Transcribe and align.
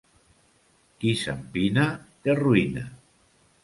Qui 1.03 1.13
s'empina 1.21 1.87
té 2.25 2.39
ruïna. 2.45 2.91